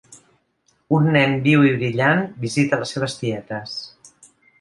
[0.99, 3.77] Un nen viu i brillant visita les seves tietes.